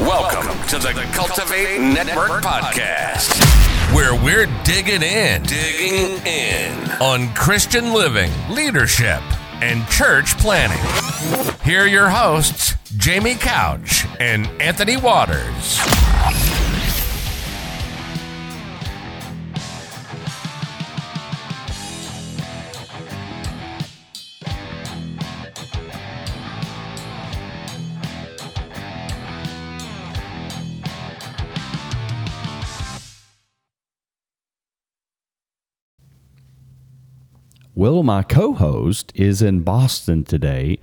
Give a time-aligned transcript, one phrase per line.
[0.00, 3.38] Welcome to the Cultivate Network Podcast,
[3.94, 9.20] where we're digging in, digging in on Christian living, leadership,
[9.60, 10.78] and church planning.
[11.62, 15.78] Here are your hosts, Jamie Couch and Anthony Waters.
[37.80, 40.80] Well, my co host is in Boston today.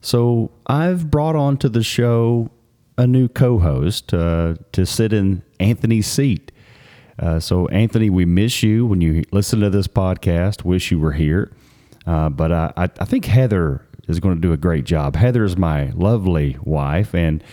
[0.00, 2.50] So I've brought on to the show
[2.98, 6.50] a new co host uh, to sit in Anthony's seat.
[7.20, 10.64] Uh, so, Anthony, we miss you when you listen to this podcast.
[10.64, 11.52] Wish you were here.
[12.04, 15.14] Uh, but I, I think Heather is going to do a great job.
[15.14, 17.44] Heather is my lovely wife and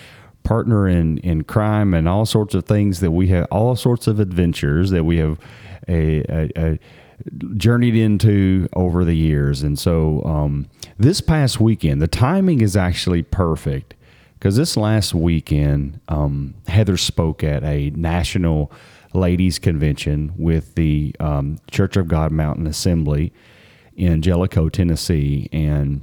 [0.44, 4.19] partner in, in crime and all sorts of things that we have, all sorts of
[4.19, 5.38] adventures that we have
[5.88, 6.80] a, a, a
[7.55, 9.61] journeyed into over the years.
[9.61, 13.95] And so um, this past weekend, the timing is actually perfect
[14.33, 18.72] because this last weekend, um, Heather spoke at a national
[19.13, 23.33] ladies convention with the um, Church of God Mountain Assembly
[23.95, 25.47] in Jellico, Tennessee.
[25.52, 26.02] And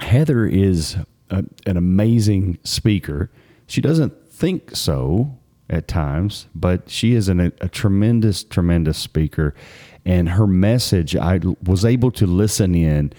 [0.00, 0.96] Heather is
[1.30, 3.30] a, an amazing speaker.
[3.66, 5.36] She doesn't think so
[5.74, 9.54] at times, but she is an, a, a tremendous, tremendous speaker.
[10.04, 13.12] And her message, I was able to listen in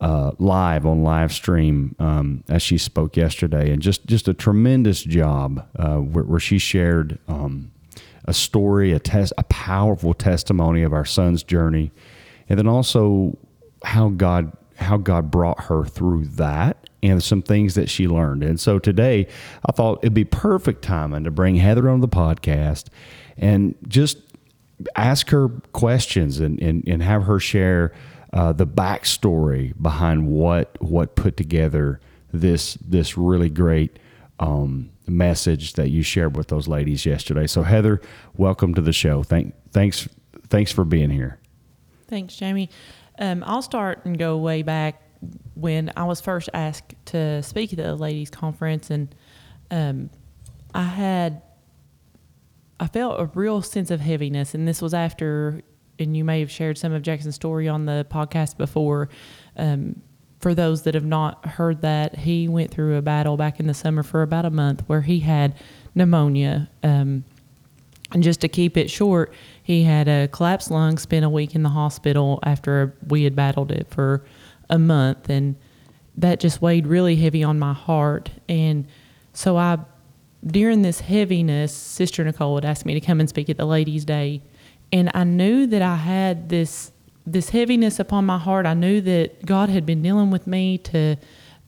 [0.00, 5.02] uh, live on live stream um, as she spoke yesterday, and just just a tremendous
[5.02, 7.72] job uh, where, where, she shared um,
[8.24, 11.90] a story, a test, a powerful testimony of our son's journey,
[12.48, 13.36] and then also
[13.82, 18.42] how God how God brought her through that and some things that she learned.
[18.42, 19.26] And so today,
[19.66, 22.86] I thought it'd be perfect timing to bring Heather on the podcast
[23.36, 24.18] and just
[24.96, 27.92] ask her questions and, and, and have her share
[28.32, 31.98] uh, the backstory behind what what put together
[32.32, 33.98] this this really great
[34.38, 37.46] um, message that you shared with those ladies yesterday.
[37.46, 38.00] So Heather,
[38.36, 39.22] welcome to the show.
[39.22, 40.08] Thank thanks
[40.48, 41.38] thanks for being here.
[42.06, 42.68] Thanks, Jamie.
[43.18, 45.02] Um, I'll start and go way back
[45.54, 49.14] when I was first asked to speak at the ladies' conference, and
[49.70, 50.10] um,
[50.74, 51.42] I had
[52.80, 55.62] I felt a real sense of heaviness, and this was after,
[55.98, 59.08] and you may have shared some of Jackson's story on the podcast before.
[59.56, 60.00] Um,
[60.38, 63.74] for those that have not heard that, he went through a battle back in the
[63.74, 65.56] summer for about a month where he had
[65.96, 66.70] pneumonia.
[66.84, 67.24] Um,
[68.12, 71.64] and just to keep it short, he had a collapsed lung, spent a week in
[71.64, 74.24] the hospital after we had battled it for
[74.70, 75.28] a month.
[75.28, 75.56] And
[76.16, 78.30] that just weighed really heavy on my heart.
[78.48, 78.86] And
[79.32, 79.78] so I
[80.46, 84.04] during this heaviness, Sister Nicole had asked me to come and speak at the Ladies'
[84.04, 84.42] Day,
[84.92, 86.92] and I knew that I had this
[87.26, 88.64] this heaviness upon my heart.
[88.64, 91.16] I knew that God had been dealing with me to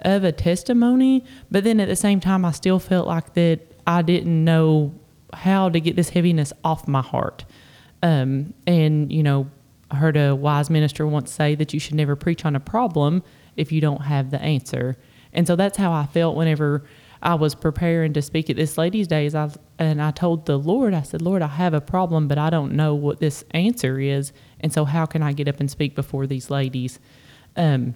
[0.01, 4.01] of a testimony, but then at the same time, I still felt like that I
[4.01, 4.95] didn't know
[5.35, 7.45] how to get this heaviness off my heart.
[8.03, 9.51] Um, and you know,
[9.91, 13.23] I heard a wise minister once say that you should never preach on a problem
[13.57, 14.97] if you don't have the answer.
[15.33, 16.85] And so that's how I felt whenever
[17.23, 20.95] I was preparing to speak at this ladies' days, I and I told the Lord,
[20.95, 24.33] I said, Lord, I have a problem, but I don't know what this answer is,
[24.61, 26.99] and so how can I get up and speak before these ladies?
[27.57, 27.95] Um,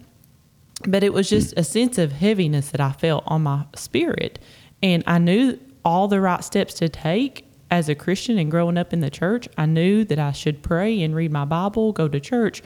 [0.87, 4.37] but it was just a sense of heaviness that I felt on my spirit,
[4.83, 8.93] and I knew all the right steps to take as a Christian and growing up
[8.93, 9.47] in the church.
[9.57, 12.61] I knew that I should pray and read my Bible, go to church,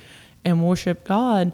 [0.45, 1.53] and worship God.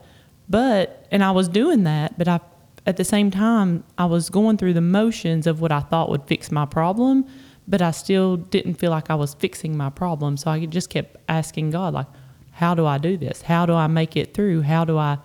[0.50, 2.40] But and I was doing that, but I
[2.86, 6.26] at the same time, I was going through the motions of what I thought would
[6.26, 7.26] fix my problem,
[7.68, 10.38] but I still didn't feel like I was fixing my problem.
[10.38, 12.08] So I just kept asking God, like,
[12.52, 13.42] how do I do this?
[13.42, 14.62] How do I make it through?
[14.62, 15.18] How do I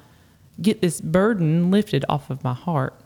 [0.61, 2.99] get this burden lifted off of my heart?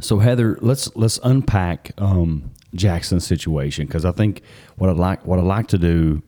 [0.00, 4.42] So Heather, let's let's unpack um, Jackson's situation because I think
[4.76, 6.22] what I'd like what I'd like to do,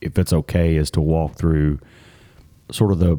[0.00, 1.80] if it's okay, is to walk through
[2.70, 3.18] sort of the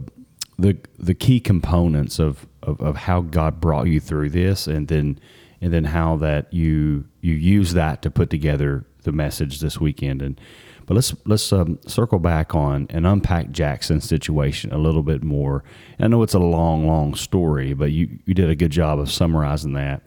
[0.57, 5.19] the the key components of, of, of how God brought you through this, and then
[5.61, 10.21] and then how that you you use that to put together the message this weekend.
[10.21, 10.39] And
[10.85, 15.63] but let's let's um, circle back on and unpack Jackson's situation a little bit more.
[15.99, 19.11] I know it's a long, long story, but you you did a good job of
[19.11, 20.01] summarizing that.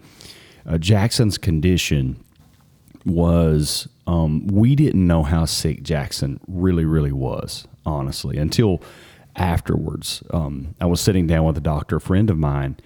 [0.67, 2.22] Uh, Jackson's condition
[3.05, 8.83] was um, we didn't know how sick Jackson really, really was, honestly, until
[9.37, 10.23] afterwards.
[10.31, 12.77] Um, I was sitting down with a doctor friend of mine,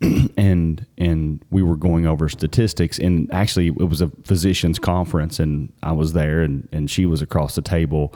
[0.36, 2.98] and and we were going over statistics.
[2.98, 7.22] And actually, it was a physicians conference, and I was there, and, and she was
[7.22, 8.14] across the table.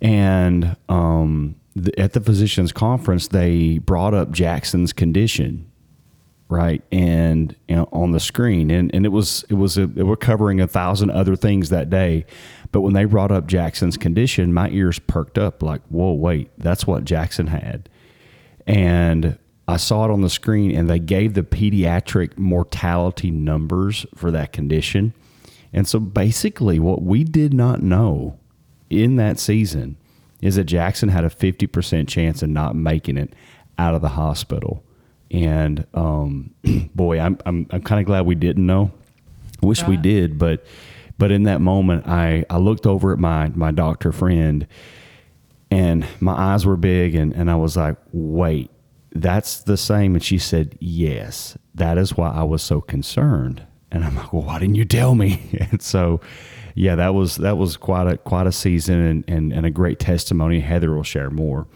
[0.00, 5.70] And um, the, at the physicians conference, they brought up Jackson's condition,
[6.48, 6.82] right?
[6.92, 10.60] And you know, on the screen, and, and it was it was a, were covering
[10.60, 12.26] a thousand other things that day,
[12.72, 16.86] but when they brought up Jackson's condition, my ears perked up like, whoa, wait, that's
[16.86, 17.88] what Jackson had,
[18.66, 24.30] and I saw it on the screen, and they gave the pediatric mortality numbers for
[24.30, 25.14] that condition.
[25.72, 28.38] And so basically, what we did not know
[28.90, 29.96] in that season
[30.42, 33.34] is that Jackson had a 50% chance of not making it
[33.78, 34.84] out of the hospital.
[35.34, 36.54] And um,
[36.94, 38.92] boy, I'm, I'm, I'm kind of glad we didn't know.
[39.62, 40.64] Wish we did, but
[41.16, 44.66] but in that moment, I, I looked over at my my doctor friend,
[45.70, 48.70] and my eyes were big, and, and I was like, wait,
[49.10, 50.14] that's the same.
[50.14, 53.66] And she said, yes, that is why I was so concerned.
[53.90, 55.40] And I'm like, well, why didn't you tell me?
[55.70, 56.20] And so,
[56.74, 59.98] yeah, that was that was quite a quite a season and, and, and a great
[59.98, 60.60] testimony.
[60.60, 61.66] Heather will share more.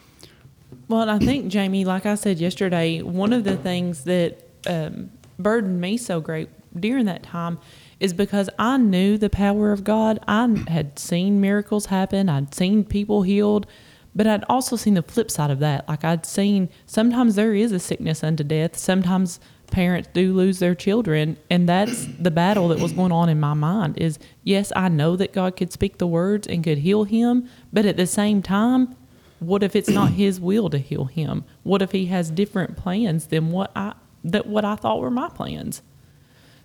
[0.89, 5.11] Well, and I think Jamie, like I said yesterday, one of the things that um,
[5.39, 6.49] burdened me so great
[6.79, 7.59] during that time
[8.01, 10.19] is because I knew the power of God.
[10.27, 12.31] I had seen miracles happen.
[12.31, 13.67] I'd seen people healed,
[14.15, 15.87] but I'd also seen the flip side of that.
[15.89, 18.77] Like I'd seen sometimes there is a sickness unto death.
[18.79, 19.41] Sometimes
[19.71, 23.53] parents do lose their children, and that's the battle that was going on in my
[23.53, 23.99] mind.
[23.99, 27.85] Is yes, I know that God could speak the words and could heal him, but
[27.85, 28.97] at the same time,
[29.41, 31.45] what if it's not his will to heal him?
[31.63, 33.95] What if he has different plans than what I
[34.25, 35.83] that what I thought were my plans?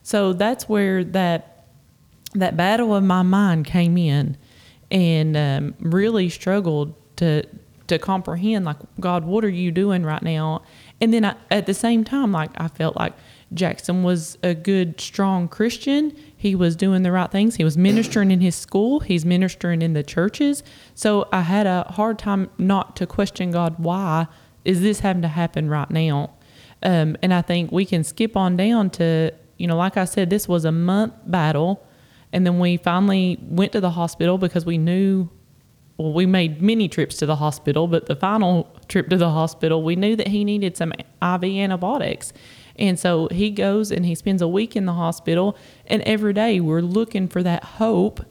[0.02, 1.66] So that's where that
[2.34, 4.38] that battle of my mind came in,
[4.92, 7.44] and um, really struggled to
[7.88, 10.64] to comprehend like God, what are you doing right now?
[11.02, 13.14] And then I, at the same time, like I felt like
[13.54, 16.16] Jackson was a good, strong Christian.
[16.36, 17.56] He was doing the right things.
[17.56, 19.00] He was ministering in his school.
[19.00, 20.64] He's ministering in the churches.
[20.96, 23.76] So I had a hard time not to question God.
[23.78, 24.28] Why
[24.66, 26.34] is this having to happen right now?
[26.82, 30.30] Um, and I think we can skip on down to, you know, like I said,
[30.30, 31.86] this was a month battle.
[32.34, 35.30] And then we finally went to the hospital because we knew,
[35.98, 39.84] well, we made many trips to the hospital, but the final trip to the hospital,
[39.84, 42.34] we knew that he needed some IV antibiotics.
[42.78, 45.58] And so he goes and he spends a week in the hospital.
[45.88, 48.26] And every day we're looking for that hope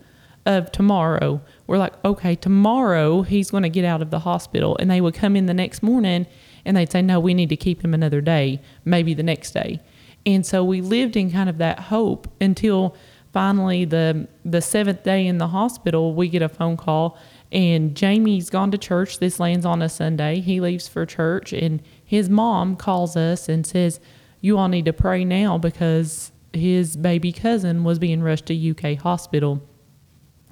[0.45, 1.41] of tomorrow.
[1.67, 4.77] We're like, okay, tomorrow he's going to get out of the hospital.
[4.79, 6.27] And they would come in the next morning
[6.65, 9.81] and they'd say, no, we need to keep him another day, maybe the next day.
[10.25, 12.97] And so we lived in kind of that hope until
[13.33, 17.19] finally the the seventh day in the hospital, we get a phone call
[17.51, 19.19] and Jamie's gone to church.
[19.19, 20.41] This lands on a Sunday.
[20.41, 24.01] He leaves for church and his mom calls us and says,
[24.43, 28.99] You all need to pray now because his baby cousin was being rushed to UK
[28.99, 29.63] hospital.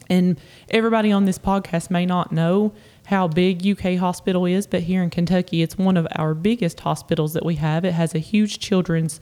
[0.09, 0.41] And
[0.71, 2.73] everybody on this podcast may not know
[3.07, 7.33] how big UK hospital is, but here in Kentucky, it's one of our biggest hospitals
[7.35, 7.85] that we have.
[7.85, 9.21] It has a huge children's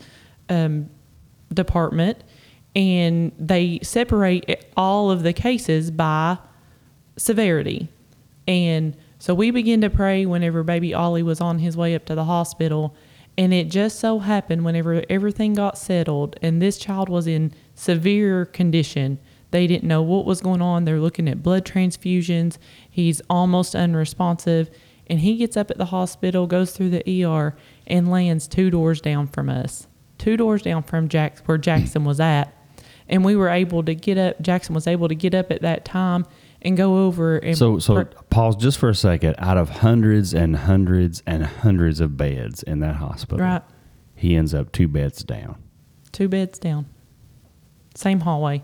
[0.49, 0.89] um,
[1.53, 2.23] department,
[2.75, 6.37] and they separate all of the cases by
[7.17, 7.89] severity.
[8.47, 12.15] And so we began to pray whenever baby Ollie was on his way up to
[12.15, 12.95] the hospital.
[13.39, 18.43] And it just so happened whenever everything got settled and this child was in severe
[18.43, 19.17] condition,
[19.51, 20.83] they didn't know what was going on.
[20.83, 22.57] They're looking at blood transfusions.
[22.89, 24.69] He's almost unresponsive.
[25.07, 27.55] And he gets up at the hospital, goes through the ER,
[27.87, 32.53] and lands two doors down from us, two doors down from where Jackson was at.
[33.07, 35.85] And we were able to get up, Jackson was able to get up at that
[35.85, 36.25] time
[36.61, 39.35] and go over and So, so pr- pause just for a second.
[39.39, 43.61] Out of hundreds and hundreds and hundreds of beds in that hospital, Right.
[44.15, 45.55] he ends up two beds down.
[46.11, 46.85] two beds down,
[47.95, 48.63] same hallway.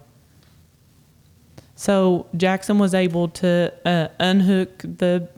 [1.76, 5.30] So Jackson was able to uh, unhook the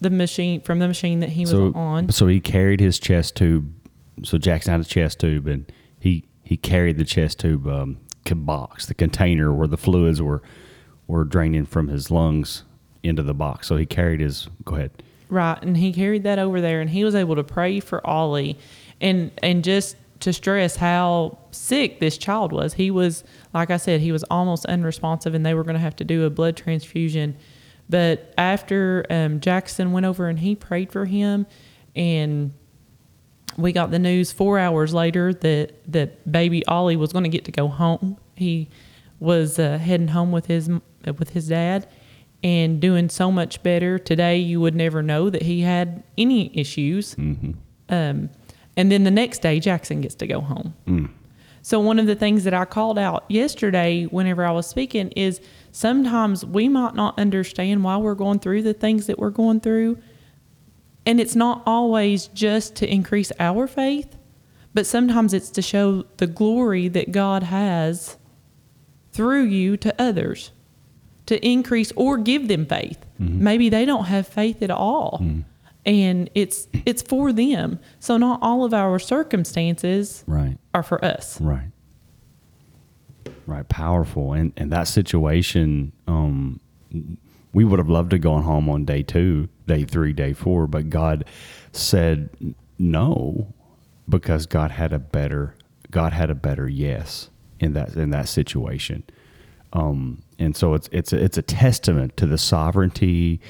[0.00, 2.10] the machine from the machine that he was So, on.
[2.10, 3.72] so he carried his chest tube.
[4.22, 7.98] So Jackson had a chest tube, and he he carried the chest tube um,
[8.30, 10.42] box, the container where the fluids were
[11.08, 12.62] were draining from his lungs
[13.02, 13.66] into the box.
[13.66, 14.48] So he carried his.
[14.64, 14.92] Go ahead.
[15.30, 18.56] Right, and he carried that over there, and he was able to pray for Ollie,
[19.00, 22.74] and and just to stress how sick this child was.
[22.74, 23.24] He was,
[23.54, 26.24] like I said, he was almost unresponsive, and they were going to have to do
[26.24, 27.36] a blood transfusion.
[27.88, 31.46] But after um, Jackson went over and he prayed for him,
[31.94, 32.52] and
[33.56, 37.44] we got the news four hours later that that baby Ollie was going to get
[37.44, 38.16] to go home.
[38.34, 38.68] He
[39.20, 40.70] was uh, heading home with his
[41.18, 41.88] with his dad
[42.42, 43.98] and doing so much better.
[43.98, 47.14] Today, you would never know that he had any issues.
[47.88, 48.30] Um,
[48.76, 50.74] and then the next day, Jackson gets to go home.
[51.62, 55.40] So, one of the things that I called out yesterday whenever I was speaking is
[55.72, 59.98] sometimes we might not understand why we're going through the things that we're going through.
[61.04, 64.16] And it's not always just to increase our faith,
[64.74, 68.16] but sometimes it's to show the glory that God has
[69.18, 70.52] through you to others
[71.26, 73.04] to increase or give them faith.
[73.18, 75.20] Maybe they don't have faith at all.
[75.84, 77.78] And it's it's for them.
[78.00, 80.56] So not all of our circumstances Right.
[80.72, 81.40] are for us.
[81.40, 81.70] Right.
[83.46, 83.68] Right.
[83.68, 84.32] Powerful.
[84.34, 86.60] And and that situation, um,
[87.52, 90.90] we would have loved to gone home on day two, day three, day four, but
[90.90, 91.24] God
[91.72, 92.28] said
[92.78, 93.52] no
[94.08, 95.54] because God had a better
[95.90, 99.02] God had a better yes in that in that situation.
[99.72, 103.40] Um, and so it's it's a, it's a testament to the sovereignty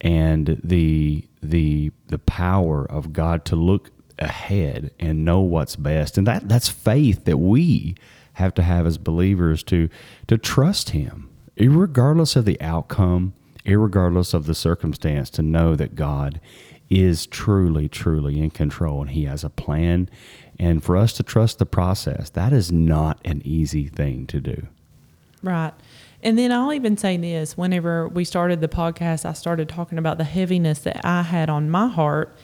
[0.00, 6.26] and the the the power of God to look ahead and know what's best, and
[6.26, 7.94] that that's faith that we
[8.34, 9.88] have to have as believers to
[10.26, 13.34] to trust Him, regardless of the outcome,
[13.66, 16.40] regardless of the circumstance, to know that God
[16.88, 20.08] is truly truly in control and He has a plan,
[20.58, 24.66] and for us to trust the process, that is not an easy thing to do.
[25.42, 25.72] Right.
[26.22, 30.18] And then I'll even say this whenever we started the podcast, I started talking about
[30.18, 32.36] the heaviness that I had on my heart.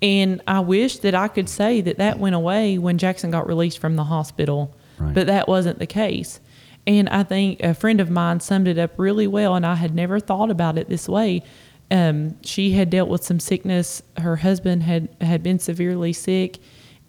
[0.00, 3.78] And I wish that I could say that that went away when Jackson got released
[3.80, 5.12] from the hospital, Right.
[5.12, 6.40] but that wasn't the case.
[6.86, 9.94] And I think a friend of mine summed it up really well, and I had
[9.94, 11.42] never thought about it this way.
[11.90, 14.02] Um, she had dealt with some sickness.
[14.16, 16.58] Her husband had, had been severely sick.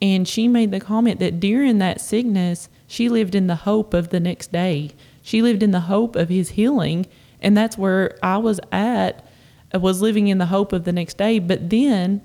[0.02, 4.10] And she made the comment that during that sickness, she lived in the hope of
[4.10, 4.92] the next day.
[5.22, 7.06] She lived in the hope of his healing.
[7.42, 9.28] And that's where I was at,
[9.74, 11.40] uh, was living in the hope of the next day.
[11.40, 12.22] But then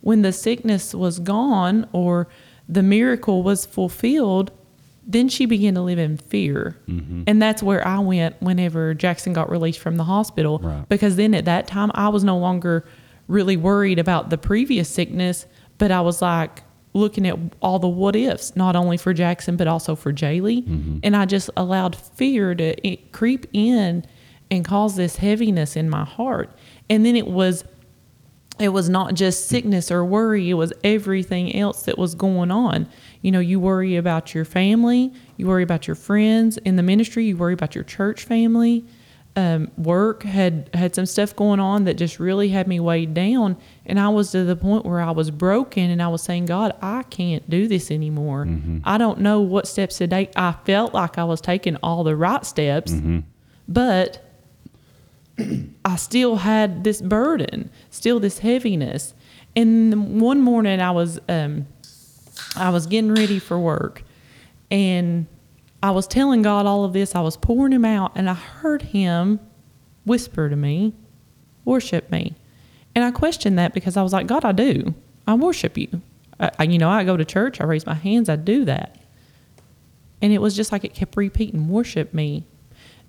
[0.00, 2.28] when the sickness was gone or
[2.68, 4.50] the miracle was fulfilled,
[5.06, 6.76] then she began to live in fear.
[7.26, 10.58] And that's where I went whenever Jackson got released from the hospital.
[10.58, 10.86] Right.
[10.88, 12.86] Because then at that time, I was no longer
[13.26, 15.46] really worried about the previous sickness,
[15.78, 16.62] but I was like
[16.98, 20.64] looking at all the what ifs, not only for Jackson, but also for Jaylee.
[20.64, 20.98] Mm-hmm.
[21.02, 24.04] And I just allowed fear to creep in
[24.50, 26.50] and cause this heaviness in my heart.
[26.90, 27.64] And then it was
[28.58, 32.88] it was not just sickness or worry, it was everything else that was going on.
[33.22, 37.26] You know, you worry about your family, you worry about your friends in the ministry,
[37.26, 38.84] you worry about your church family.
[39.38, 43.56] Um, work had had some stuff going on that just really had me weighed down,
[43.86, 46.74] and I was to the point where I was broken, and I was saying, God,
[46.82, 48.48] I can't do this anymore.
[48.84, 50.32] I don't know what steps to take.
[50.34, 52.90] I felt like I was taking all the right steps,
[53.68, 54.24] but
[55.84, 59.14] I still had this burden, still this heaviness.
[59.54, 61.66] And one morning I was um,
[62.56, 64.02] I was getting ready for work
[64.70, 65.26] and
[65.82, 67.14] I was telling God all of this.
[67.14, 69.40] I was pouring him out and I heard him
[70.04, 70.94] whisper to me,
[71.64, 72.34] worship me.
[72.94, 74.94] And I questioned that because I was like, God, I do.
[75.26, 76.02] I worship you.
[76.40, 78.96] I, you know, I go to church, I raise my hands, I do that.
[80.22, 82.44] And it was just like it kept repeating, worship me.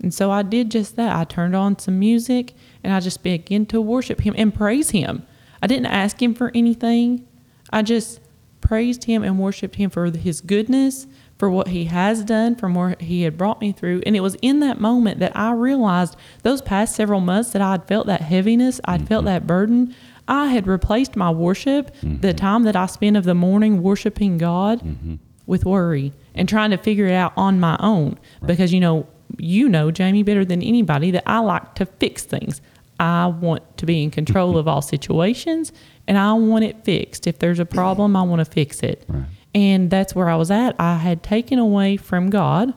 [0.01, 1.15] And so I did just that.
[1.15, 5.25] I turned on some music and I just began to worship him and praise him.
[5.61, 7.27] I didn't ask him for anything.
[7.71, 8.19] I just
[8.61, 11.07] praised him and worshiped him for his goodness,
[11.39, 14.03] for what he has done, from where he had brought me through.
[14.05, 17.71] And it was in that moment that I realized those past several months that I
[17.71, 19.33] had felt that heaviness, I'd felt mm-hmm.
[19.33, 19.95] that burden.
[20.27, 22.35] I had replaced my worship, the mm-hmm.
[22.35, 25.15] time that I spent of the morning worshiping God, mm-hmm.
[25.47, 28.19] with worry and trying to figure it out on my own.
[28.45, 32.61] Because you know, you know, Jamie, better than anybody, that I like to fix things.
[32.99, 35.71] I want to be in control of all situations
[36.05, 37.27] and I want it fixed.
[37.27, 39.05] If there's a problem, I want to fix it.
[39.07, 39.23] Right.
[39.55, 40.75] And that's where I was at.
[40.79, 42.73] I had taken away from God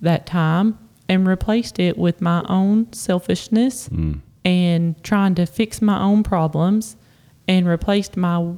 [0.00, 3.88] that time and replaced it with my own selfishness
[4.44, 6.96] and trying to fix my own problems
[7.48, 8.52] and replaced my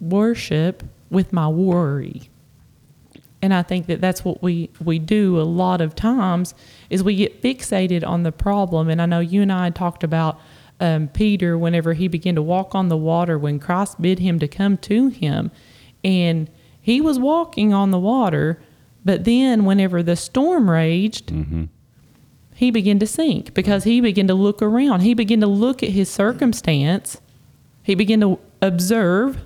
[0.00, 2.30] worship with my worry.
[3.40, 6.54] And I think that that's what we, we do a lot of times
[6.90, 8.88] is we get fixated on the problem.
[8.88, 10.40] And I know you and I talked about
[10.80, 14.48] um, Peter whenever he began to walk on the water when Christ bid him to
[14.48, 15.50] come to him.
[16.02, 16.50] And
[16.88, 18.62] he was walking on the water,
[19.04, 21.64] but then whenever the storm raged, mm-hmm.
[22.54, 25.00] he began to sink because he began to look around.
[25.00, 27.20] He began to look at his circumstance.
[27.82, 29.38] He began to observe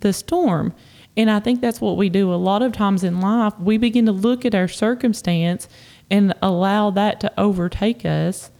[0.00, 0.72] the storm.
[1.14, 3.52] And I think that's what we do a lot of times in life.
[3.58, 5.68] We begin to look at our circumstance
[6.10, 8.50] and allow that to overtake us.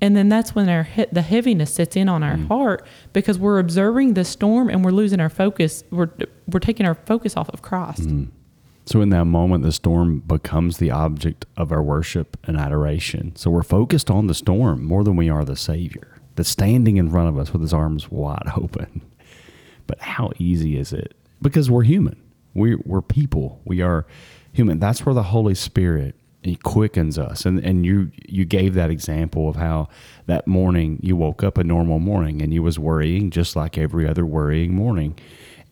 [0.00, 2.48] And then that's when our he- the heaviness sets in on our mm.
[2.48, 5.84] heart because we're observing the storm and we're losing our focus.
[5.90, 6.10] We're
[6.48, 8.02] we're taking our focus off of Christ.
[8.02, 8.28] Mm.
[8.86, 13.36] So, in that moment, the storm becomes the object of our worship and adoration.
[13.36, 17.08] So, we're focused on the storm more than we are the Savior that's standing in
[17.10, 19.02] front of us with his arms wide open.
[19.86, 21.14] But how easy is it?
[21.42, 22.20] Because we're human,
[22.54, 24.06] we, we're people, we are
[24.52, 24.78] human.
[24.78, 27.44] That's where the Holy Spirit he quickens us.
[27.44, 29.88] And and you you gave that example of how
[30.26, 34.08] that morning you woke up a normal morning and you was worrying just like every
[34.08, 35.18] other worrying morning.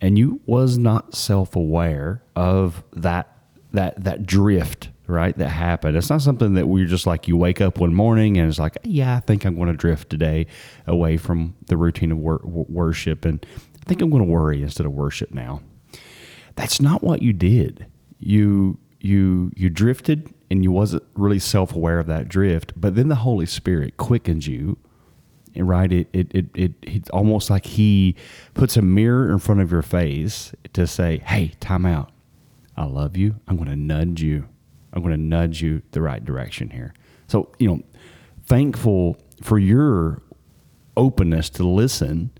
[0.01, 3.37] And you was not self-aware of that
[3.73, 5.97] that that drift right that happened.
[5.97, 8.77] It's not something that we're just like you wake up one morning and it's like
[8.85, 10.47] yeah i think i'm going to drift today
[10.87, 14.87] away from the routine of wor- worship and i think i'm going to worry instead
[14.87, 15.63] of worship now.
[16.57, 17.87] That's not what you did.
[18.19, 23.17] You you you drifted and you wasn't really self-aware of that drift but then the
[23.17, 24.77] holy spirit quickens you
[25.57, 25.93] right?
[25.93, 28.17] It, it it it it's almost like he
[28.55, 32.11] puts a mirror in front of your face to say hey time out.
[32.77, 33.37] I love you.
[33.49, 34.49] I'm going to nudge you.
[34.93, 36.95] I'm going to nudge you the right direction here.
[37.27, 37.83] So you know
[38.45, 40.23] thankful for your
[40.97, 42.31] openness to listen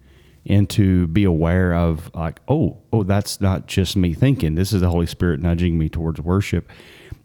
[0.47, 4.55] and to be aware of like oh oh that's not just me thinking.
[4.55, 6.71] This is the holy spirit nudging me towards worship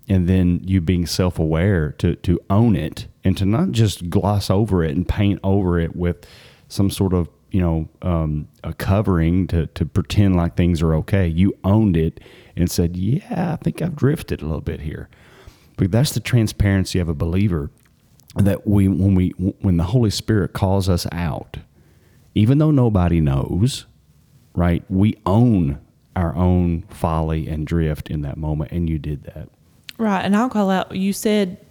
[0.10, 4.83] and then you being self-aware to to own it and to not just gloss over
[4.83, 6.25] it and paint over it with
[6.67, 11.27] some sort of you know um, a covering to to pretend like things are okay.
[11.27, 12.19] You owned it
[12.55, 15.07] and said, "Yeah, I think I've drifted a little bit here."
[15.77, 17.72] But that's the transparency of a believer
[18.36, 21.57] that we when we when the Holy Spirit calls us out,
[22.36, 23.86] even though nobody knows,
[24.55, 24.83] right?
[24.89, 25.79] We own
[26.15, 29.50] our own folly and drift in that moment, and you did that.
[30.03, 30.19] Right.
[30.19, 31.65] And I'll call out, you said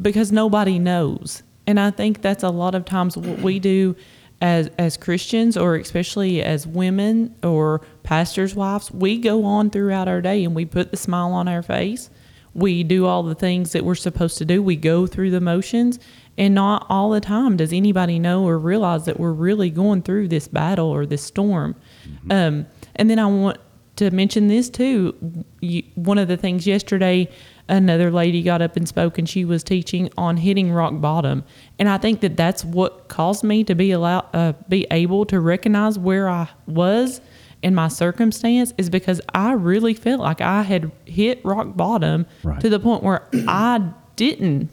[0.00, 1.42] because nobody knows.
[1.66, 3.96] And I think that's a lot of times what we do
[4.40, 10.20] as as Christians or especially as women or pastors' wives, we go on throughout our
[10.20, 12.10] day and we put the smile on our face.
[12.54, 14.62] We do all the things that we're supposed to do.
[14.62, 15.98] We go through the motions
[16.36, 20.28] and not all the time does anybody know or realize that we're really going through
[20.28, 21.74] this battle or this storm.
[22.08, 22.30] Mm-hmm.
[22.30, 23.58] Um, and then I want
[23.98, 25.44] to mention this too.
[25.60, 27.28] You, one of the things yesterday,
[27.68, 31.44] another lady got up and spoke, and she was teaching on hitting rock bottom.
[31.78, 35.40] And I think that that's what caused me to be allowed, uh, be able to
[35.40, 37.20] recognize where I was
[37.62, 42.60] in my circumstance is because I really felt like I had hit rock bottom right.
[42.60, 44.70] to the point where I didn't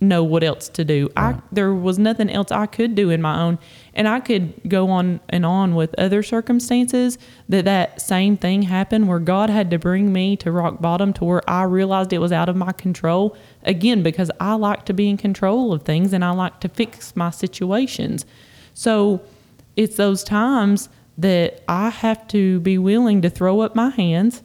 [0.00, 1.08] know what else to do.
[1.16, 1.36] Right.
[1.36, 3.58] I there was nothing else I could do in my own,
[3.94, 9.08] and I could go on and on with other circumstances that that same thing happened
[9.08, 12.32] where God had to bring me to rock bottom to where I realized it was
[12.32, 16.24] out of my control again because I like to be in control of things and
[16.24, 18.26] I like to fix my situations.
[18.74, 19.22] So
[19.76, 24.42] it's those times that I have to be willing to throw up my hands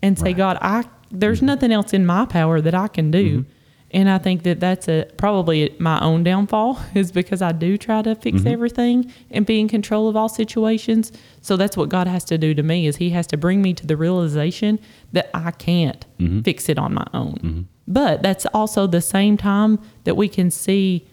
[0.00, 0.36] and say, right.
[0.36, 3.40] God, I there's nothing else in my power that I can do.
[3.40, 3.51] Mm-hmm
[3.92, 8.02] and I think that that's a probably my own downfall is because I do try
[8.02, 8.48] to fix mm-hmm.
[8.48, 11.12] everything and be in control of all situations.
[11.42, 13.74] So that's what God has to do to me is He has to bring me
[13.74, 14.78] to the realization
[15.12, 16.40] that I can't mm-hmm.
[16.40, 17.34] fix it on my own.
[17.34, 17.60] Mm-hmm.
[17.86, 21.06] But that's also the same time that we can see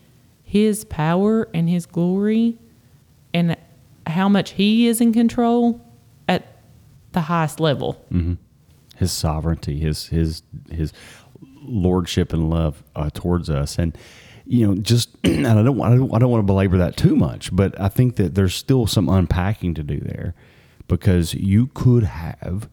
[0.44, 2.58] His power and His glory
[3.34, 3.58] and
[4.08, 5.86] how much He is in control
[6.30, 6.62] at
[7.12, 8.06] the highest level.
[8.12, 8.36] Mm-hmm.
[8.96, 10.94] His sovereignty, His His His
[11.70, 13.78] lordship and love uh, towards us.
[13.78, 13.98] And
[14.46, 17.16] you know, just and I don't, I don't I don't want to belabor that too
[17.16, 20.34] much, but I think that there's still some unpacking to do there
[20.88, 22.68] because you could have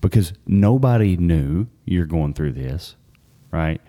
[0.00, 2.96] because nobody knew you're going through this,
[3.50, 3.80] right?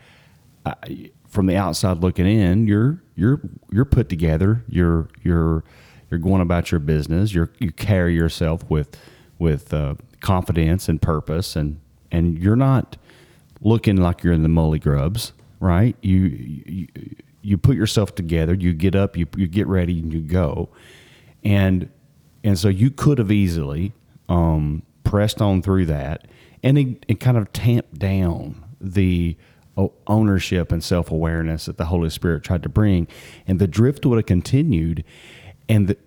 [0.66, 4.64] I, from the outside looking in, you're you're you're put together.
[4.70, 5.64] You're you're
[6.10, 7.34] you're going about your business.
[7.34, 8.96] You're you carry yourself with
[9.40, 11.80] with uh, confidence and purpose, and
[12.12, 12.98] and you're not
[13.64, 15.96] looking like you're in the mully grubs, right?
[16.02, 16.88] You, you
[17.42, 20.70] you put yourself together, you get up, you you get ready, and you go,
[21.44, 21.90] and
[22.44, 23.94] and so you could have easily
[24.30, 26.28] um, pressed on through that,
[26.62, 29.38] and it, it kind of tamped down the
[30.08, 33.08] ownership and self awareness that the Holy Spirit tried to bring,
[33.48, 35.04] and the drift would have continued,
[35.68, 35.98] and the,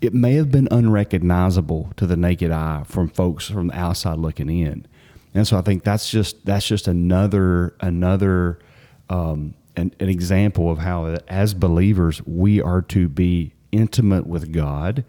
[0.00, 4.50] it may have been unrecognizable to the naked eye from folks from the outside looking
[4.50, 4.86] in.
[5.36, 8.58] And so I think that's just that's just another another
[9.10, 15.04] um, an, an example of how as believers we are to be intimate with God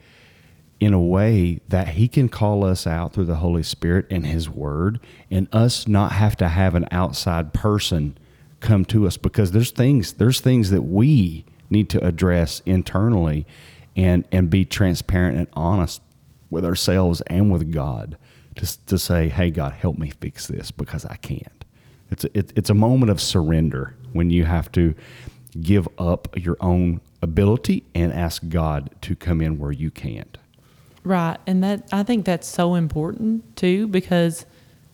[0.79, 4.49] in a way that he can call us out through the Holy Spirit and his
[4.49, 4.99] word
[5.31, 8.17] and us not have to have an outside person
[8.59, 13.45] come to us because there's things there's things that we need to address internally
[13.95, 16.01] and and be transparent and honest
[16.49, 18.17] with ourselves and with God
[18.57, 21.63] Just to say, hey, God, help me fix this because I can't.
[22.09, 24.95] It's a, it, it's a moment of surrender when you have to
[25.61, 30.37] give up your own ability and ask God to come in where you can't.
[31.03, 31.37] Right.
[31.47, 34.45] And that I think that's so important too because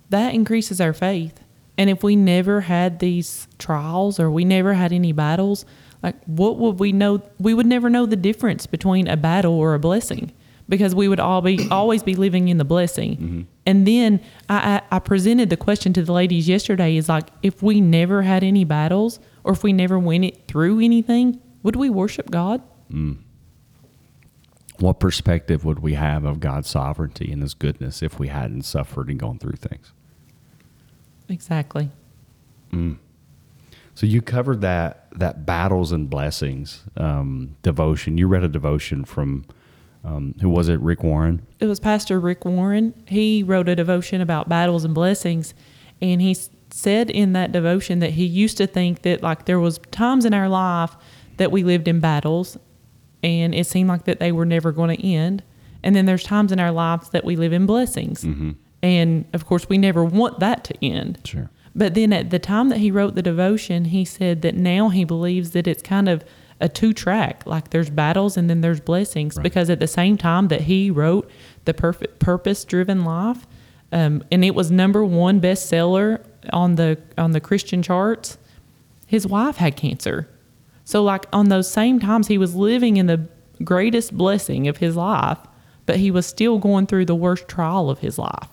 [0.10, 1.40] that increases our faith.
[1.78, 5.66] And if we never had these trials or we never had any battles,
[6.04, 7.22] like what would we know?
[7.40, 10.32] We would never know the difference between a battle or a blessing
[10.70, 13.18] because we would all be always be living in the blessing.
[13.18, 13.42] Mm-hmm.
[13.66, 17.62] And then I, I, I presented the question to the ladies yesterday is like, if
[17.62, 21.90] we never had any battles or if we never went it through anything, would we
[21.90, 22.62] worship God?
[22.92, 23.18] Mm.
[24.80, 29.08] What perspective would we have of God's sovereignty and His goodness if we hadn't suffered
[29.10, 29.94] and gone through things?
[31.30, 31.90] Exactly.
[32.72, 32.98] Mm.
[33.96, 38.18] So you covered that that battles and blessings um, devotion.
[38.18, 39.46] You read a devotion from
[40.04, 40.80] um, who was it?
[40.80, 41.46] Rick Warren.
[41.60, 42.94] It was Pastor Rick Warren.
[43.08, 45.54] He wrote a devotion about battles and blessings,
[46.02, 46.36] and he
[46.72, 50.34] said in that devotion that he used to think that like there was times in
[50.34, 50.96] our life
[51.38, 52.58] that we lived in battles,
[53.22, 55.44] and it seemed like that they were never going to end.
[55.84, 58.52] And then there's times in our lives that we live in blessings, mm-hmm.
[58.82, 61.20] and of course we never want that to end.
[61.24, 61.50] Sure.
[61.76, 65.04] But then at the time that he wrote the devotion, he said that now he
[65.04, 66.24] believes that it's kind of
[66.64, 69.36] a two track, like there's battles and then there's blessings.
[69.36, 69.44] Right.
[69.44, 71.30] Because at the same time that he wrote
[71.66, 73.46] the perfect purpose driven life,
[73.92, 78.38] um, and it was number one bestseller on the on the Christian charts,
[79.06, 80.28] his wife had cancer.
[80.86, 83.28] So like on those same times he was living in the
[83.64, 85.40] greatest blessing of his life,
[85.86, 88.50] but he was still going through the worst trial of his life.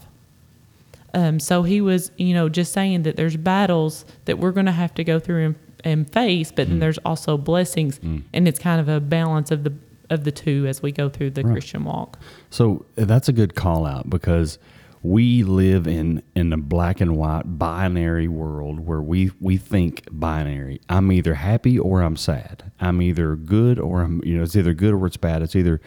[1.14, 4.72] Um, so he was, you know, just saying that there's battles that we're going to
[4.72, 6.70] have to go through and, and face, but mm.
[6.70, 8.22] then there's also blessings, mm.
[8.32, 9.72] and it's kind of a balance of the
[10.10, 11.52] of the two as we go through the right.
[11.52, 12.18] Christian walk.
[12.50, 14.58] So uh, that's a good call out because
[15.02, 20.80] we live in in a black and white binary world where we we think binary.
[20.88, 22.70] I'm either happy or I'm sad.
[22.80, 25.42] I'm either good or I'm you know it's either good or it's bad.
[25.42, 25.80] It's either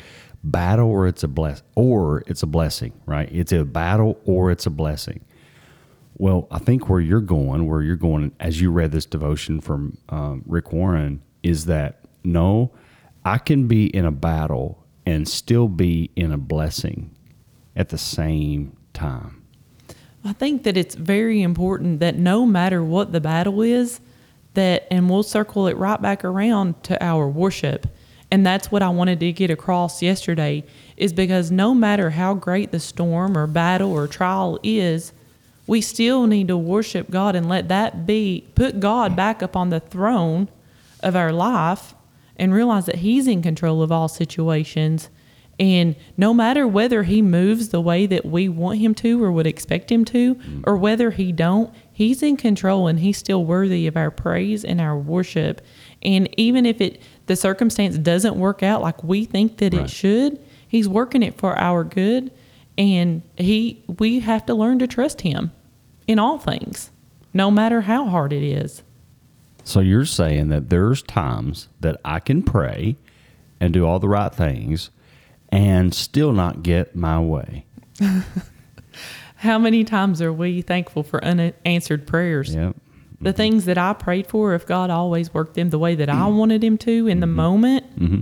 [0.44, 3.30] battle or it's a bless or it's a blessing, right?
[3.32, 5.24] It's a battle or it's a blessing.
[6.16, 9.98] Well, I think where you're going, where you're going, as you read this devotion from
[10.10, 12.72] um, Rick Warren, is that no,
[13.26, 17.16] I can be in a battle and still be in a blessing
[17.76, 19.44] at the same time.
[20.24, 24.00] I think that it's very important that no matter what the battle is,
[24.54, 27.88] that, and we'll circle it right back around to our worship
[28.34, 30.64] and that's what I wanted to get across yesterday
[30.98, 35.14] is because no matter how great the storm or battle or trial is,
[35.66, 39.70] we still need to worship God and let that be put God back up on
[39.70, 40.50] the throne
[41.02, 41.94] of our life
[42.36, 45.10] and realize that he's in control of all situations.
[45.60, 49.46] And no matter whether he moves the way that we want him to or would
[49.46, 50.64] expect him to mm.
[50.66, 54.82] or whether he don't he's in control and he's still worthy of our praise and
[54.82, 55.62] our worship.
[56.02, 59.84] And even if it the circumstance doesn't work out like we think that right.
[59.84, 62.32] it should, he's working it for our good
[62.78, 65.52] and he we have to learn to trust him
[66.08, 66.92] in all things,
[67.34, 68.84] no matter how hard it is.
[69.64, 72.98] So you're saying that there's times that I can pray
[73.60, 74.90] and do all the right things
[75.50, 77.66] and still not get my way.
[79.38, 82.54] How many times are we thankful for unanswered prayers?
[82.54, 82.76] Yep
[83.24, 83.38] the mm-hmm.
[83.38, 86.64] things that I prayed for, if God always worked them the way that I wanted
[86.64, 87.36] Him to in the mm-hmm.
[87.36, 88.20] moment, mm-hmm.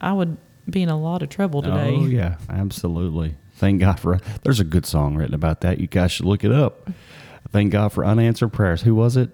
[0.00, 0.36] I would
[0.68, 1.94] be in a lot of trouble today.
[1.96, 3.36] Oh yeah, absolutely.
[3.60, 4.18] Thank God for.
[4.42, 5.78] There's a good song written about that.
[5.78, 6.88] You guys should look it up.
[7.50, 8.80] Thank God for unanswered prayers.
[8.82, 9.30] Who was it?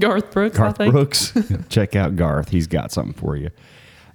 [0.00, 0.56] Garth Brooks.
[0.56, 1.32] Garth Brooks.
[1.68, 2.48] Check out Garth.
[2.48, 3.50] He's got something for you.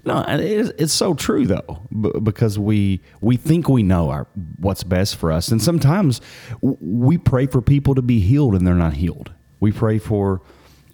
[0.03, 1.81] No, it's, it's so true though,
[2.23, 4.27] because we we think we know our
[4.57, 6.21] what's best for us, and sometimes
[6.61, 9.31] we pray for people to be healed and they're not healed.
[9.59, 10.41] We pray for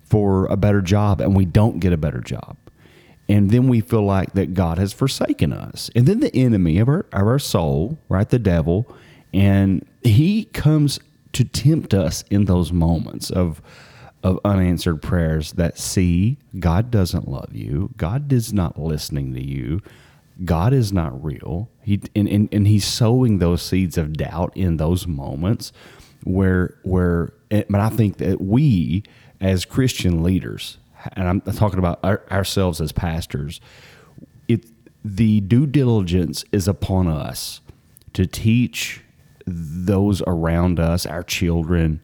[0.03, 2.57] for a better job and we don't get a better job.
[3.31, 5.89] And then we feel like that God has forsaken us.
[5.95, 8.93] And then the enemy of our, of our soul, right, the devil,
[9.33, 10.99] and he comes
[11.31, 13.61] to tempt us in those moments of
[14.23, 19.81] of unanswered prayers that see God doesn't love you, God is not listening to you,
[20.43, 21.69] God is not real.
[21.83, 25.71] He and, and, and he's sowing those seeds of doubt in those moments
[26.25, 29.03] where where but I think that we
[29.39, 30.79] as Christian leaders,
[31.13, 33.61] and I'm talking about our, ourselves as pastors,
[34.47, 34.65] it
[35.03, 37.61] the due diligence is upon us
[38.13, 39.01] to teach
[39.45, 42.03] those around us, our children,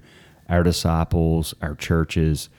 [0.49, 2.49] our disciples, our churches,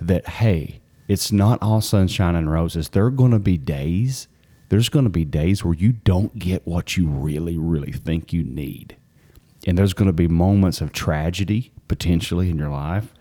[0.00, 2.90] that hey, it's not all sunshine and roses.
[2.90, 4.28] There are going to be days.
[4.68, 8.44] There's going to be days where you don't get what you really, really think you
[8.44, 8.96] need
[9.66, 13.14] and there's going to be moments of tragedy potentially in your life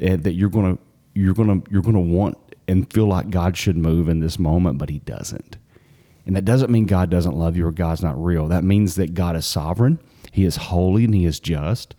[0.00, 0.82] eh, that you're going to
[1.14, 4.90] you're to you're to want and feel like God should move in this moment, but
[4.90, 5.58] He doesn't.
[6.24, 8.48] And that doesn't mean God doesn't love you or God's not real.
[8.48, 9.98] That means that God is sovereign,
[10.30, 11.94] He is holy, and He is just.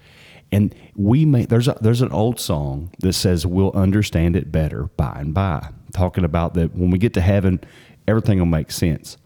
[0.52, 4.84] And we may there's a, there's an old song that says we'll understand it better
[4.98, 7.60] by and by, talking about that when we get to heaven,
[8.08, 9.18] everything will make sense.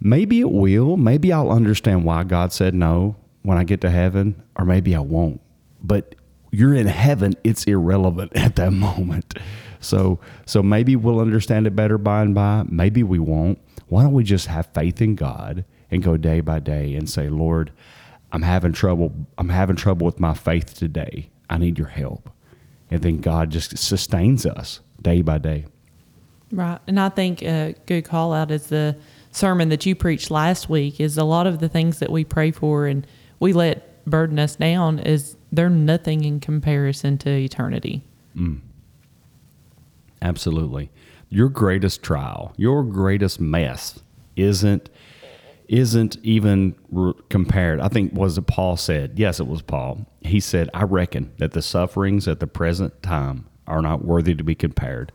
[0.00, 0.96] Maybe it will.
[0.96, 5.00] Maybe I'll understand why God said no when I get to heaven, or maybe I
[5.00, 5.40] won't.
[5.82, 6.14] But
[6.50, 9.34] you're in heaven, it's irrelevant at that moment.
[9.80, 12.64] So so maybe we'll understand it better by and by.
[12.68, 13.58] Maybe we won't.
[13.88, 17.28] Why don't we just have faith in God and go day by day and say,
[17.28, 17.70] Lord,
[18.32, 19.12] I'm having trouble.
[19.38, 21.30] I'm having trouble with my faith today.
[21.48, 22.30] I need your help.
[22.90, 25.66] And then God just sustains us day by day.
[26.52, 26.78] Right.
[26.86, 28.96] And I think a good call out is the
[29.30, 32.50] sermon that you preached last week is a lot of the things that we pray
[32.50, 33.06] for and
[33.38, 38.02] we let burden us down is they're nothing in comparison to eternity.
[38.36, 38.60] Mm.
[40.22, 40.90] Absolutely.
[41.28, 44.00] Your greatest trial, your greatest mess
[44.36, 44.90] isn't
[45.68, 47.80] isn't even re- compared.
[47.80, 49.18] I think was it Paul said.
[49.18, 50.06] Yes, it was Paul.
[50.20, 54.44] He said, "I reckon that the sufferings at the present time are not worthy to
[54.44, 55.10] be compared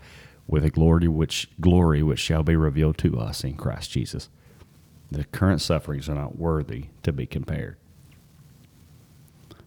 [0.48, 4.30] with the glory which glory which shall be revealed to us in Christ Jesus."
[5.10, 7.78] The current sufferings are not worthy to be compared.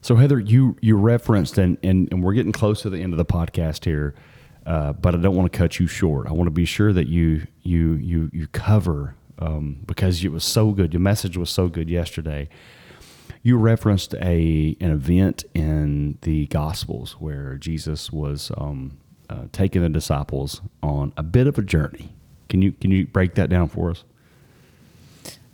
[0.04, 3.16] So Heather, you you referenced and and, and we're getting close to the end of
[3.16, 4.14] the podcast here,
[4.66, 6.26] uh, but I don't want to cut you short.
[6.26, 10.44] I want to be sure that you you you you cover um, because it was
[10.44, 10.92] so good.
[10.92, 12.50] Your message was so good yesterday.
[13.42, 18.98] You referenced a an event in the Gospels where Jesus was um,
[19.30, 22.14] uh, taking the disciples on a bit of a journey.
[22.50, 24.04] Can you can you break that down for us?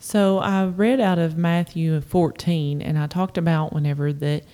[0.02, 4.44] So I read out of Matthew 14, and I talked about whenever that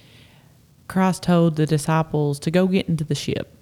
[0.88, 3.54] Christ told the disciples to go get into the ship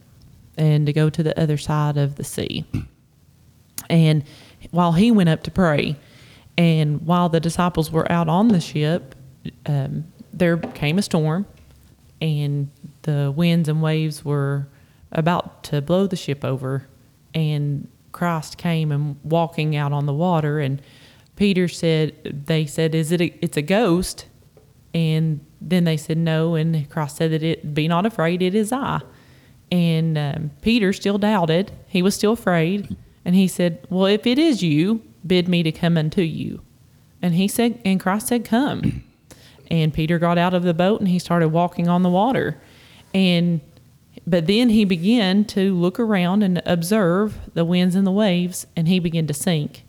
[0.57, 2.65] and to go to the other side of the sea.
[3.91, 4.25] And
[4.71, 5.97] while he went up to pray,
[6.57, 9.15] and while the disciples were out on the ship,
[9.67, 11.45] um, there came a storm,
[12.19, 12.71] and
[13.03, 14.69] the winds and waves were
[15.13, 16.89] about to blow the ship over.
[17.35, 20.81] And Christ came and walking out on the water, and
[21.37, 23.21] Peter said, "They said, is it?
[23.21, 24.27] A, it's a ghost?"
[24.93, 28.73] And then they said no, and Christ said that it be not afraid, it is
[28.73, 29.01] I.
[29.73, 34.39] And um, Peter still doubted; he was still afraid, and he said, "Well, if it
[34.39, 36.61] is you, bid me to come unto you."
[37.21, 39.05] And he said, and Christ said, "Come."
[39.71, 42.61] And Peter got out of the boat and he started walking on the water,
[43.15, 43.61] and
[44.27, 48.89] but then he began to look around and observe the winds and the waves, and
[48.89, 49.85] he began to sink.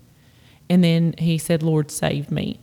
[0.69, 2.59] And then he said, Lord, save me.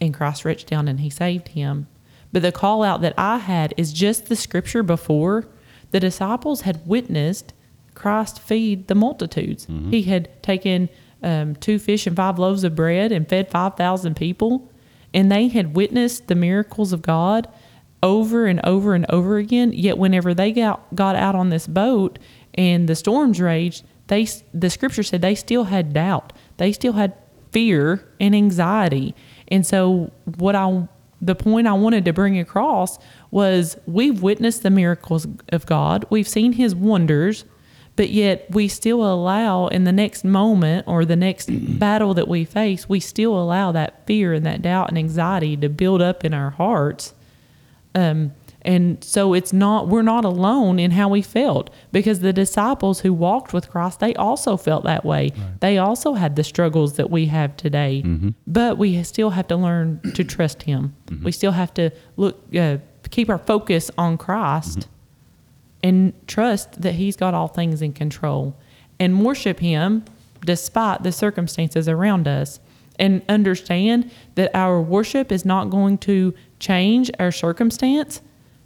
[0.00, 1.86] And Christ reached down and he saved him.
[2.32, 5.46] But the call out that I had is just the scripture before
[5.90, 7.52] the disciples had witnessed
[7.94, 9.66] Christ feed the multitudes.
[9.90, 10.88] He had taken
[11.22, 14.70] um, two fish and five loaves of bread and fed 5,000 people.
[15.12, 17.48] And they had witnessed the miracles of God
[18.02, 19.72] over and over and over again.
[19.72, 22.18] Yet, whenever they got, got out on this boat
[22.54, 26.32] and the storms raged, they the scripture said they still had doubt.
[26.60, 27.14] They still had
[27.52, 29.14] fear and anxiety.
[29.48, 30.86] And so, what I
[31.22, 32.98] the point I wanted to bring across
[33.30, 36.04] was we've witnessed the miracles of God.
[36.10, 37.44] We've seen His wonders,
[37.96, 42.44] but yet we still allow in the next moment or the next battle that we
[42.44, 46.34] face, we still allow that fear and that doubt and anxiety to build up in
[46.34, 47.14] our hearts.
[47.94, 53.00] Um, and so it's not we're not alone in how we felt because the disciples
[53.00, 55.30] who walked with Christ they also felt that way.
[55.60, 58.02] They also had the struggles that we have today.
[58.04, 58.30] Mm-hmm.
[58.46, 60.94] But we still have to learn to trust him.
[61.06, 61.24] Mm-hmm.
[61.24, 62.78] We still have to look uh,
[63.10, 64.90] keep our focus on Christ mm-hmm.
[65.82, 68.56] and trust that he's got all things in control
[68.98, 70.04] and worship him
[70.44, 72.60] despite the circumstances around us
[72.98, 78.20] and understand that our worship is not going to change our circumstance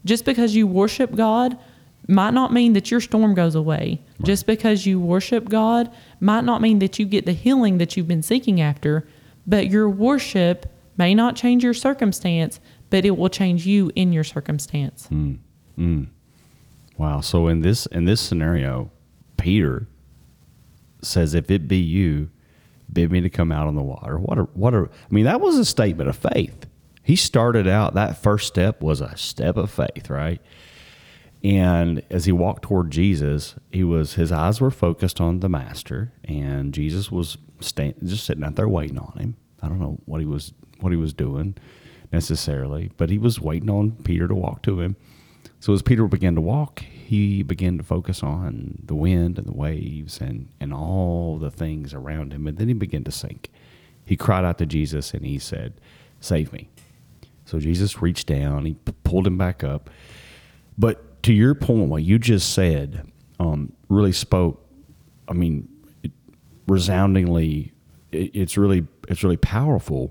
[0.04, 1.58] just because you worship God
[2.06, 4.00] might not mean that your storm goes away.
[4.22, 5.90] Just because you worship God
[6.20, 9.06] might not mean that you get the healing that you've been seeking after,
[9.46, 14.24] but your worship may not change your circumstance, but it will change you in your
[14.24, 15.06] circumstance.
[15.06, 15.34] Hmm.
[15.76, 16.04] Hmm.
[16.96, 17.20] Wow.
[17.20, 18.90] So in this in this scenario,
[19.36, 19.88] Peter
[21.02, 22.30] says, "If it be you,
[22.92, 24.82] bid me to come out on the water." What a what a.
[24.82, 26.66] I mean, that was a statement of faith.
[27.04, 27.94] He started out.
[27.94, 30.40] That first step was a step of faith, right?
[31.44, 36.12] And as he walked toward Jesus, he was his eyes were focused on the master,
[36.24, 39.36] and Jesus was stand, just sitting out there waiting on him.
[39.62, 41.56] I don't know what he was what he was doing.
[42.12, 44.96] necessarily, but he was waiting on Peter to walk to him.
[45.60, 49.52] So as Peter began to walk, he began to focus on the wind and the
[49.52, 52.46] waves and, and all the things around him.
[52.46, 53.50] And then he began to sink.
[54.04, 55.74] He cried out to Jesus and he said,
[56.20, 56.68] Save me.
[57.54, 59.88] So Jesus reached down, he pulled him back up.
[60.76, 64.60] But to your point, what you just said um, really spoke,
[65.28, 65.68] I mean,
[66.02, 66.10] it,
[66.66, 67.72] resoundingly,
[68.10, 70.10] it, it's really it's really powerful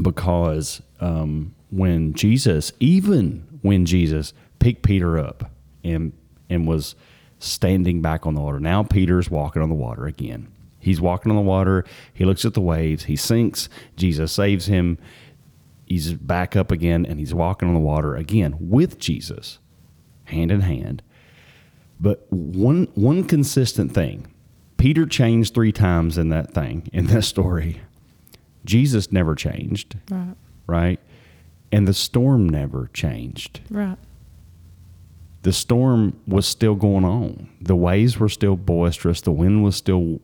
[0.00, 5.50] because um, when Jesus, even when Jesus picked Peter up
[5.82, 6.12] and
[6.48, 6.94] and was
[7.40, 10.46] standing back on the water, now Peter's walking on the water again.
[10.78, 11.84] He's walking on the water.
[12.12, 13.06] He looks at the waves.
[13.06, 13.68] He sinks.
[13.96, 14.98] Jesus saves him.
[15.86, 19.58] He's back up again and he's walking on the water again with Jesus,
[20.24, 21.02] hand in hand.
[22.00, 24.26] But one one consistent thing,
[24.76, 27.80] Peter changed three times in that thing in that story.
[28.64, 30.34] Jesus never changed, Right.
[30.66, 31.00] right?
[31.70, 33.60] And the storm never changed.
[33.70, 33.98] Right.
[35.42, 37.50] The storm was still going on.
[37.60, 39.20] The waves were still boisterous.
[39.20, 40.20] The wind was still,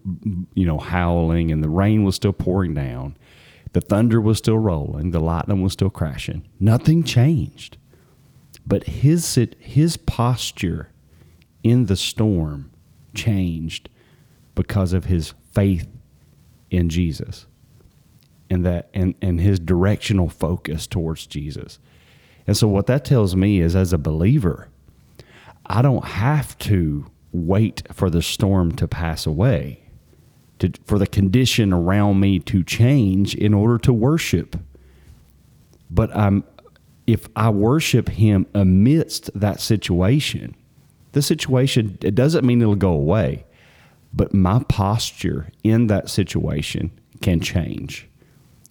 [0.55, 3.17] you know, howling, and the rain was still pouring down.
[3.73, 5.11] The thunder was still rolling.
[5.11, 6.47] The lightning was still crashing.
[6.59, 7.77] Nothing changed.
[8.67, 10.91] But his his posture
[11.63, 12.71] in the storm
[13.15, 13.89] changed
[14.55, 15.89] because of his faith
[16.71, 17.47] in Jesus
[18.49, 21.79] and that and, and his directional focus towards Jesus.
[22.47, 24.69] And so what that tells me is as a believer,
[25.67, 29.85] I don't have to wait for the storm to pass away,
[30.61, 34.57] to, for the condition around me to change in order to worship.
[35.91, 36.45] But I'm,
[37.07, 40.55] if I worship Him amidst that situation,
[41.13, 43.45] the situation, it doesn't mean it'll go away,
[44.13, 48.09] but my posture in that situation can change.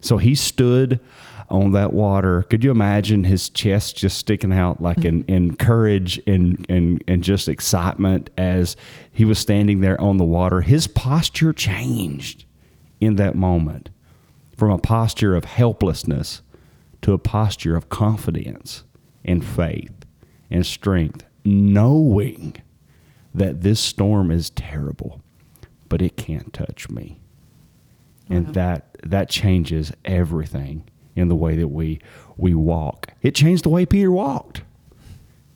[0.02, 0.99] So he stood
[1.49, 2.43] on that water.
[2.43, 7.23] Could you imagine his chest just sticking out like in, in courage and, and, and
[7.23, 8.75] just excitement as
[9.12, 10.62] he was standing there on the water?
[10.62, 12.45] His posture changed
[12.99, 13.89] in that moment
[14.55, 16.41] from a posture of helplessness
[17.01, 18.83] to a posture of confidence
[19.23, 20.05] and faith
[20.51, 22.55] and strength, knowing
[23.33, 25.21] that this storm is terrible,
[25.88, 27.19] but it can't touch me
[28.29, 30.83] and that that changes everything
[31.19, 31.99] in the way that we
[32.38, 33.13] we walk.
[33.21, 34.63] It changed the way Peter walked.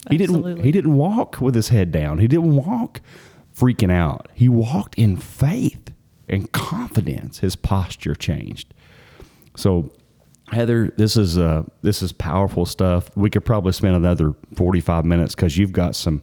[0.09, 2.19] He didn't he didn't walk with his head down.
[2.19, 3.01] He didn't walk
[3.55, 4.27] freaking out.
[4.33, 5.91] He walked in faith
[6.27, 7.39] and confidence.
[7.39, 8.73] His posture changed.
[9.55, 9.91] So
[10.51, 13.09] Heather, this is uh this is powerful stuff.
[13.15, 16.21] We could probably spend another 45 minutes cuz you've got some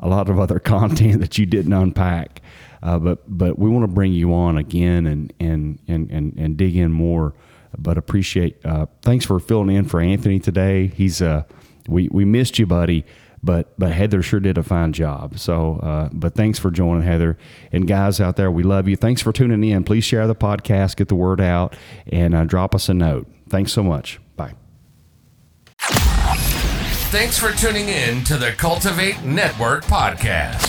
[0.00, 2.42] a lot of other content that you didn't unpack.
[2.82, 6.56] Uh, but but we want to bring you on again and and and and, and
[6.56, 7.34] dig in more.
[7.78, 10.88] But appreciate uh, thanks for filling in for Anthony today.
[10.88, 11.44] He's uh
[11.88, 13.04] we we missed you, buddy.
[13.42, 15.38] But but Heather sure did a fine job.
[15.38, 17.36] So uh, but thanks for joining Heather
[17.72, 18.50] and guys out there.
[18.50, 18.96] We love you.
[18.96, 19.82] Thanks for tuning in.
[19.84, 21.74] Please share the podcast, get the word out,
[22.06, 23.26] and uh, drop us a note.
[23.48, 24.20] Thanks so much.
[24.36, 24.54] Bye.
[27.10, 30.68] Thanks for tuning in to the Cultivate Network podcast.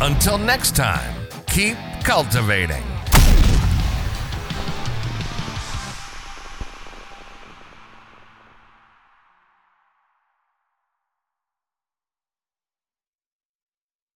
[0.00, 1.14] Until next time,
[1.46, 2.82] keep cultivating.